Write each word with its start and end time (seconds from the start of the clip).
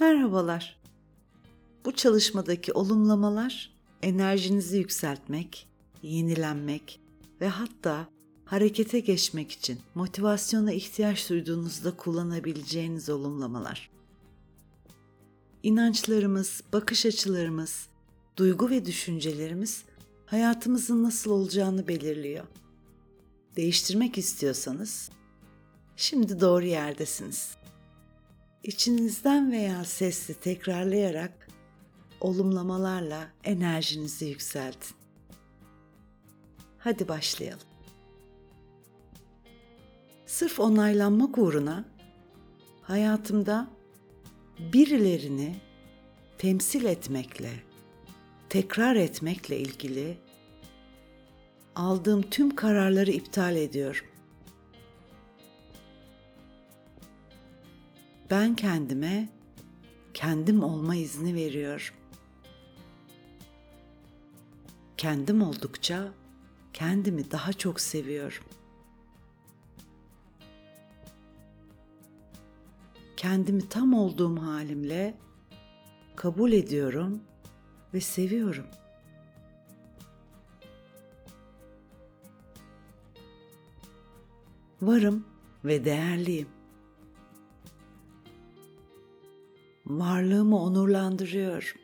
Merhabalar. 0.00 0.78
Bu 1.84 1.92
çalışmadaki 1.92 2.72
olumlamalar 2.72 3.72
enerjinizi 4.02 4.78
yükseltmek, 4.78 5.68
yenilenmek 6.02 7.00
ve 7.40 7.48
hatta 7.48 8.08
harekete 8.44 9.00
geçmek 9.00 9.52
için 9.52 9.78
motivasyona 9.94 10.72
ihtiyaç 10.72 11.30
duyduğunuzda 11.30 11.96
kullanabileceğiniz 11.96 13.08
olumlamalar. 13.08 13.90
İnançlarımız, 15.62 16.62
bakış 16.72 17.06
açılarımız, 17.06 17.88
duygu 18.36 18.70
ve 18.70 18.84
düşüncelerimiz 18.84 19.84
hayatımızın 20.26 21.02
nasıl 21.02 21.30
olacağını 21.30 21.88
belirliyor. 21.88 22.44
Değiştirmek 23.56 24.18
istiyorsanız 24.18 25.10
şimdi 25.96 26.40
doğru 26.40 26.64
yerdesiniz. 26.64 27.58
İçinizden 28.62 29.52
veya 29.52 29.84
sesli 29.84 30.34
tekrarlayarak 30.34 31.48
olumlamalarla 32.20 33.28
enerjinizi 33.44 34.24
yükseltin. 34.26 34.96
Hadi 36.78 37.08
başlayalım. 37.08 37.66
Sırf 40.26 40.60
onaylanmak 40.60 41.38
uğruna 41.38 41.84
hayatımda 42.82 43.68
birilerini 44.58 45.56
temsil 46.38 46.84
etmekle, 46.84 47.52
tekrar 48.48 48.96
etmekle 48.96 49.58
ilgili 49.58 50.18
aldığım 51.74 52.22
tüm 52.22 52.56
kararları 52.56 53.10
iptal 53.10 53.56
ediyorum. 53.56 54.06
Ben 58.30 58.56
kendime 58.56 59.28
kendim 60.14 60.62
olma 60.62 60.94
izni 60.96 61.34
veriyorum. 61.34 61.94
Kendim 64.96 65.42
oldukça 65.42 66.08
kendimi 66.72 67.30
daha 67.30 67.52
çok 67.52 67.80
seviyorum. 67.80 68.44
Kendimi 73.16 73.68
tam 73.68 73.94
olduğum 73.94 74.42
halimle 74.42 75.14
kabul 76.16 76.52
ediyorum 76.52 77.22
ve 77.94 78.00
seviyorum. 78.00 78.66
Varım 84.82 85.26
ve 85.64 85.84
değerliyim. 85.84 86.57
Varlığımı 89.88 90.62
onurlandırıyorum. 90.62 91.80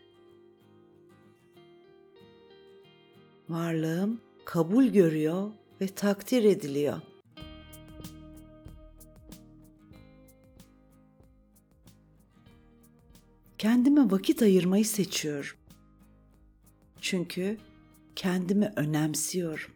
Varlığım 3.48 4.20
kabul 4.44 4.84
görüyor 4.84 5.50
ve 5.80 5.86
takdir 5.86 6.44
ediliyor. 6.44 7.00
Kendime 13.58 14.11
vakit 14.11 14.42
ayırmayı 14.42 14.84
seçiyorum. 14.84 15.56
Çünkü 17.00 17.58
kendimi 18.16 18.72
önemsiyorum. 18.77 19.70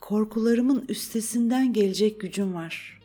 Korkularımın 0.00 0.84
üstesinden 0.88 1.72
gelecek 1.72 2.20
gücüm 2.20 2.54
var. 2.54 2.95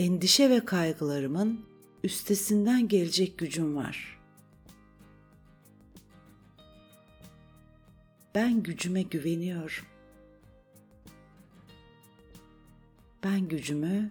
Endişe 0.00 0.50
ve 0.50 0.64
kaygılarımın 0.64 1.64
üstesinden 2.04 2.88
gelecek 2.88 3.38
gücüm 3.38 3.76
var. 3.76 4.20
Ben 8.34 8.62
gücüme 8.62 9.02
güveniyorum. 9.02 9.86
Ben 13.24 13.48
gücümü 13.48 14.10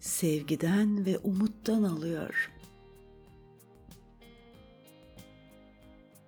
sevgiden 0.00 1.06
ve 1.06 1.18
umuttan 1.18 1.82
alıyorum. 1.82 2.52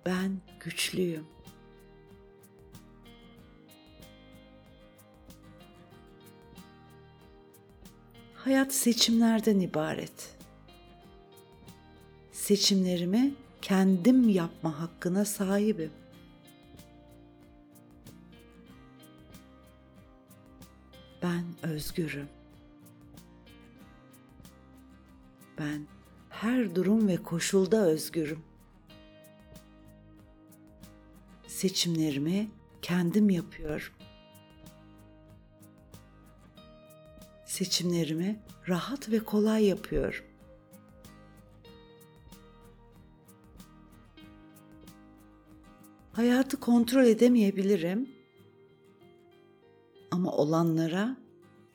Ben 0.05 0.41
güçlüyüm. 0.59 1.25
Hayat 8.43 8.73
seçimlerden 8.73 9.59
ibaret. 9.59 10.35
Seçimlerimi 12.31 13.33
kendim 13.61 14.29
yapma 14.29 14.79
hakkına 14.79 15.25
sahibim. 15.25 15.91
Ben 21.23 21.43
özgürüm. 21.63 22.27
Ben 25.59 25.87
her 26.29 26.75
durum 26.75 27.07
ve 27.07 27.17
koşulda 27.17 27.85
özgürüm. 27.85 28.43
Seçimlerimi 31.47 32.49
kendim 32.81 33.29
yapıyorum. 33.29 33.93
Seçimlerimi 37.61 38.39
rahat 38.69 39.11
ve 39.11 39.19
kolay 39.19 39.65
yapıyorum. 39.65 40.25
Hayatı 46.13 46.59
kontrol 46.59 47.05
edemeyebilirim 47.05 48.09
ama 50.11 50.31
olanlara 50.31 51.17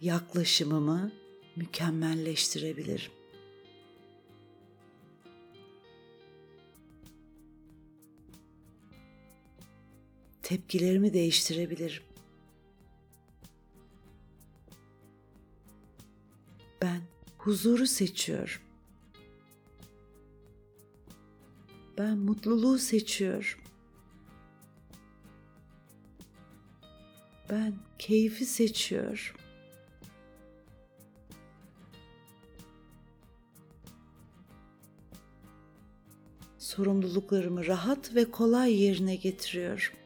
yaklaşımımı 0.01 1.13
mükemmelleştirebilirim. 1.57 3.13
Tepkilerimi 10.43 11.13
değiştirebilirim. 11.13 12.16
Ben 16.83 17.01
huzuru 17.39 17.87
seçiyorum. 17.87 18.61
Ben 21.99 22.19
mutluluğu 22.19 22.79
seçiyorum. 22.79 23.61
Ben 27.51 27.75
keyfi 27.99 28.47
seçiyorum. 28.47 29.37
Sorumluluklarımı 36.59 37.67
rahat 37.67 38.15
ve 38.15 38.31
kolay 38.31 38.83
yerine 38.83 39.17
getiriyorum. 39.17 40.06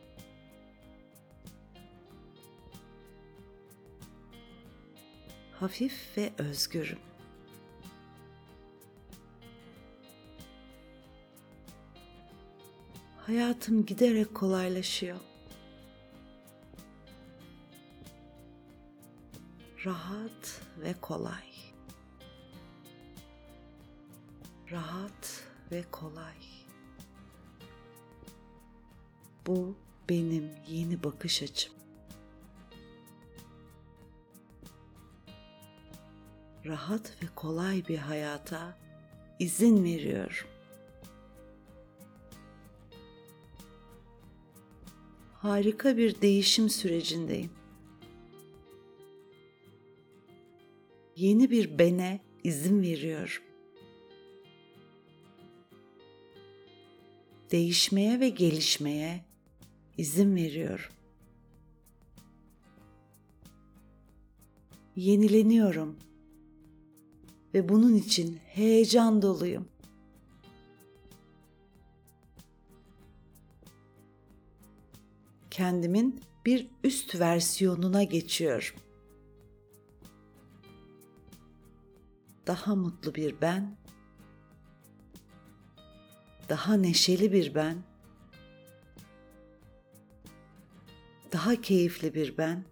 Hafif 5.61 6.19
ve 6.19 6.33
özgürüm. 6.39 6.99
Hayatım 13.27 13.87
giderek 13.87 14.35
kolaylaşıyor. 14.35 15.21
rahat 19.87 20.61
ve 20.79 20.95
kolay. 21.01 21.51
Rahat 24.71 25.45
ve 25.73 25.85
kolay. 25.91 26.37
Bu 29.47 29.77
benim 30.09 30.51
yeni 30.69 31.03
bakış 31.03 31.43
açım. 31.43 31.80
Rahat 36.71 37.23
ve 37.23 37.27
kolay 37.35 37.89
bir 37.89 37.99
hayata 37.99 38.79
izin 39.39 39.85
veriyorum. 39.85 40.49
Harika 45.33 45.97
bir 45.97 46.21
değişim 46.21 46.69
sürecindeyim. 46.69 47.51
yeni 51.17 51.51
bir 51.51 51.79
bene 51.79 52.21
izin 52.45 52.83
veriyorum. 52.83 53.43
Değişmeye 57.51 58.21
ve 58.21 58.29
gelişmeye 58.29 59.25
izin 59.99 60.37
veriyorum. 60.37 60.93
yenileniyorum 64.97 65.97
ve 67.55 67.69
bunun 67.69 67.95
için 67.95 68.41
heyecan 68.47 69.23
doluyum. 69.23 69.69
Kendimin 75.51 76.21
bir 76.47 76.69
üst 76.85 77.21
versiyonuna 77.21 78.03
geçiyorum. 78.03 78.77
Daha 82.47 82.75
mutlu 82.75 83.15
bir 83.15 83.41
ben, 83.41 83.77
daha 86.49 86.75
neşeli 86.75 87.33
bir 87.33 87.55
ben, 87.55 87.77
daha 91.33 91.61
keyifli 91.61 92.15
bir 92.15 92.39
ben, 92.39 92.65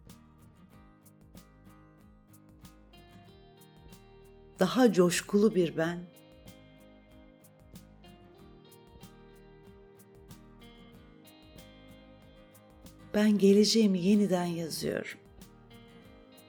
daha 4.60 4.92
coşkulu 4.92 5.54
bir 5.54 5.76
ben. 5.76 5.98
Ben 13.14 13.38
geleceğimi 13.38 13.98
yeniden 13.98 14.44
yazıyorum. 14.44 15.18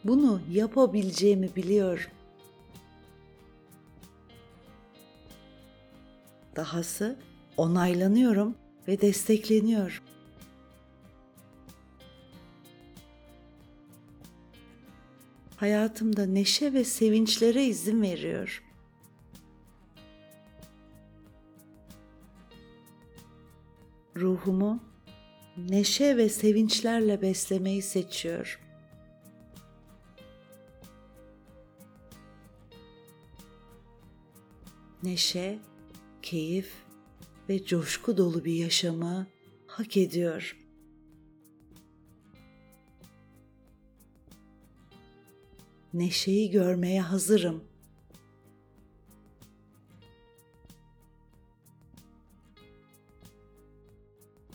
Bunu 0.03 0.41
yapabileceğimi 0.51 1.56
biliyorum. 1.56 2.11
Dahası 6.56 7.19
onaylanıyorum 7.57 8.56
ve 8.88 9.01
destekleniyorum. 9.01 10.03
Hayatımda 15.59 16.25
neşe 16.25 16.73
ve 16.73 16.83
sevinçlere 16.83 17.65
izin 17.65 18.01
veriyor. 18.01 18.63
Ruhumu 24.17 24.83
neşe 25.57 26.17
ve 26.17 26.29
sevinçlerle 26.29 27.21
beslemeyi 27.21 27.81
seçiyorum. 27.81 28.61
Neşe, 35.03 35.59
keyif 36.21 36.73
ve 37.50 37.65
coşku 37.65 38.17
dolu 38.17 38.45
bir 38.45 38.53
yaşamı 38.53 39.27
hak 39.67 39.97
ediyor. 39.97 40.58
Neşeyi 45.94 46.51
görmeye 46.51 47.01
hazırım. 47.01 47.63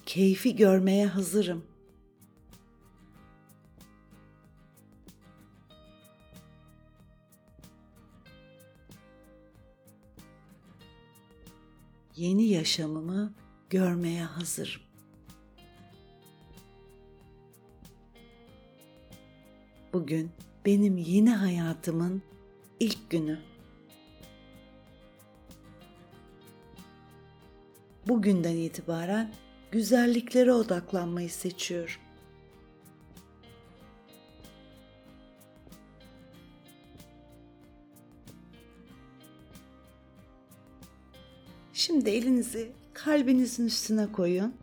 Keyfi 0.07 0.57
görmeye 0.57 1.07
hazırım. 1.07 1.65
Yeni 12.17 12.45
yaşamımı 12.45 13.35
görmeye 13.71 14.25
hazırım. 14.25 14.83
Bugün 19.93 20.31
benim 20.65 20.97
yeni 20.97 21.31
hayatımın 21.31 22.23
ilk 22.81 23.11
günü. 23.11 23.39
Bugünden 28.09 28.57
itibaren 28.57 29.33
güzelliklere 29.71 30.53
odaklanmayı 30.53 31.31
seçiyorum. 31.31 31.95
Şimdi 41.73 42.11
elinizi 42.11 42.73
kalbinizin 42.93 43.67
üstüne 43.67 44.13
koyun 44.13 44.55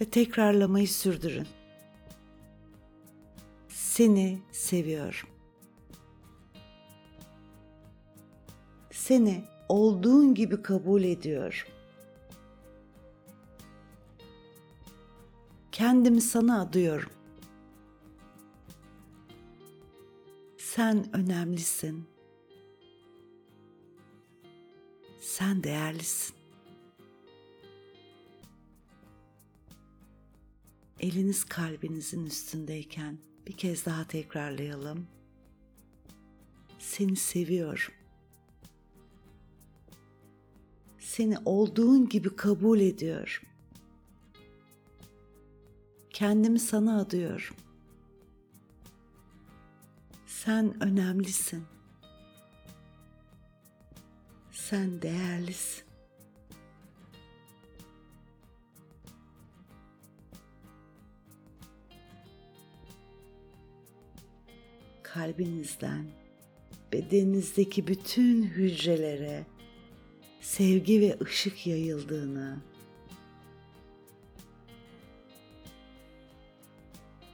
ve 0.00 0.04
tekrarlamayı 0.04 0.88
sürdürün. 0.88 1.46
Seni 3.98 4.38
seviyorum. 4.52 5.28
Seni 8.90 9.44
olduğun 9.68 10.34
gibi 10.34 10.62
kabul 10.62 11.02
ediyorum. 11.02 11.68
Kendimi 15.72 16.20
sana 16.20 16.60
adıyorum. 16.60 17.10
Sen 20.58 21.16
önemlisin. 21.16 22.04
Sen 25.20 25.64
değerlisin. 25.64 26.36
Eliniz 31.00 31.44
kalbinizin 31.44 32.26
üstündeyken 32.26 33.18
bir 33.48 33.52
kez 33.52 33.86
daha 33.86 34.04
tekrarlayalım. 34.04 35.06
Seni 36.78 37.16
seviyorum. 37.16 37.94
Seni 40.98 41.38
olduğun 41.44 42.08
gibi 42.08 42.36
kabul 42.36 42.80
ediyorum. 42.80 43.48
Kendimi 46.10 46.58
sana 46.58 47.00
adıyorum. 47.00 47.56
Sen 50.26 50.82
önemlisin. 50.82 51.64
Sen 54.52 55.02
değerlisin. 55.02 55.87
Kalbinizden 65.18 66.06
bedeninizdeki 66.92 67.86
bütün 67.86 68.42
hücrelere 68.42 69.46
sevgi 70.40 71.00
ve 71.00 71.16
ışık 71.22 71.66
yayıldığını 71.66 72.58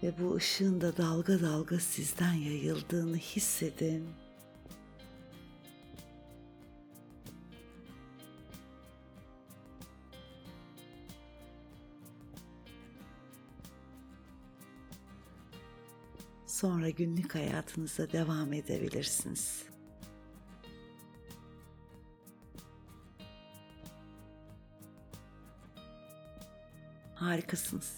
ve 0.02 0.12
bu 0.20 0.34
ışığın 0.34 0.80
da 0.80 0.96
dalga 0.96 1.40
dalga 1.40 1.78
sizden 1.78 2.32
yayıldığını 2.32 3.16
hissedin. 3.16 4.08
Sonra 16.54 16.90
günlük 16.90 17.34
hayatınıza 17.34 18.12
devam 18.12 18.52
edebilirsiniz. 18.52 19.62
Harikasınız. 27.14 27.94